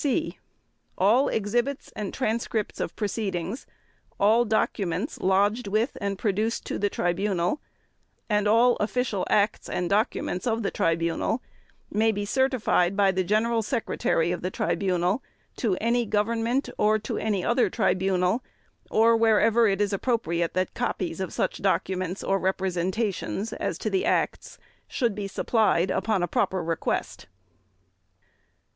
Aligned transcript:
(c) 0.03 0.39
All 0.97 1.27
exhibits 1.29 1.93
and 1.95 2.11
transcripts 2.11 2.79
of 2.79 2.95
proceedings, 2.95 3.67
all 4.19 4.45
documents 4.45 5.19
lodged 5.19 5.67
with 5.67 5.95
and 6.01 6.17
produced 6.17 6.65
to 6.65 6.79
the 6.79 6.89
Tribunal 6.89 7.61
and 8.27 8.47
all 8.47 8.77
official 8.77 9.27
acts 9.29 9.69
and 9.69 9.91
documents 9.91 10.47
of 10.47 10.63
the 10.63 10.71
Tribunal 10.71 11.43
may 11.91 12.11
be 12.11 12.25
certified 12.25 12.97
by 12.97 13.11
the 13.11 13.23
General 13.23 13.61
Secretary 13.61 14.31
of 14.31 14.41
the 14.41 14.49
Tribunal 14.49 15.21
to 15.57 15.75
any 15.79 16.07
Government 16.07 16.67
or 16.79 16.97
to 16.97 17.19
any 17.19 17.45
other 17.45 17.69
tribunal 17.69 18.43
or 18.89 19.15
wherever 19.15 19.67
it 19.67 19.79
is 19.79 19.93
appropriate 19.93 20.55
that 20.55 20.73
copies 20.73 21.19
of 21.19 21.31
such 21.31 21.61
documents 21.61 22.23
or 22.23 22.39
representations 22.39 23.53
as 23.53 23.77
to 23.77 23.91
such 23.91 24.03
acts 24.03 24.57
should 24.87 25.13
be 25.13 25.27
supplied 25.27 25.91
upon 25.91 26.23
a 26.23 26.27
proper 26.27 26.63
request. 26.63 27.27